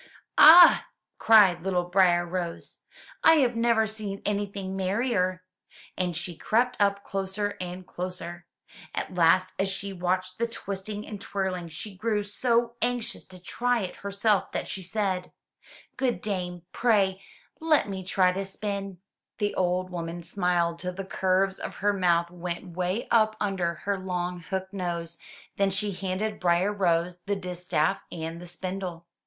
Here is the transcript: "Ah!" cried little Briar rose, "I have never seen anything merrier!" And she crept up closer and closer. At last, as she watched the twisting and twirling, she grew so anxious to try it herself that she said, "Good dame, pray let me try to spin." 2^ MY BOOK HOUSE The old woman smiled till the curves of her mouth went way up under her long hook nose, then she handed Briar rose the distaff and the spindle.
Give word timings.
"Ah!" 0.39 0.87
cried 1.19 1.61
little 1.61 1.83
Briar 1.83 2.25
rose, 2.25 2.79
"I 3.23 3.33
have 3.35 3.55
never 3.55 3.85
seen 3.85 4.23
anything 4.25 4.75
merrier!" 4.75 5.43
And 5.95 6.15
she 6.15 6.35
crept 6.35 6.75
up 6.81 7.03
closer 7.03 7.55
and 7.61 7.85
closer. 7.85 8.41
At 8.95 9.13
last, 9.13 9.53
as 9.59 9.69
she 9.69 9.93
watched 9.93 10.39
the 10.39 10.47
twisting 10.47 11.05
and 11.05 11.21
twirling, 11.21 11.67
she 11.69 11.95
grew 11.95 12.23
so 12.23 12.73
anxious 12.81 13.25
to 13.25 13.37
try 13.37 13.81
it 13.81 13.97
herself 13.97 14.51
that 14.53 14.67
she 14.67 14.81
said, 14.81 15.31
"Good 15.97 16.19
dame, 16.21 16.63
pray 16.71 17.21
let 17.59 17.87
me 17.87 18.03
try 18.03 18.31
to 18.31 18.43
spin." 18.43 18.73
2^ 18.73 18.73
MY 18.73 18.89
BOOK 18.89 18.95
HOUSE 18.95 19.37
The 19.37 19.53
old 19.55 19.89
woman 19.91 20.23
smiled 20.23 20.79
till 20.79 20.93
the 20.95 21.05
curves 21.05 21.59
of 21.59 21.75
her 21.75 21.93
mouth 21.93 22.31
went 22.31 22.75
way 22.75 23.07
up 23.11 23.35
under 23.39 23.75
her 23.75 23.99
long 23.99 24.39
hook 24.39 24.73
nose, 24.73 25.19
then 25.57 25.69
she 25.69 25.91
handed 25.91 26.39
Briar 26.39 26.73
rose 26.73 27.19
the 27.27 27.35
distaff 27.35 28.01
and 28.11 28.41
the 28.41 28.47
spindle. 28.47 29.05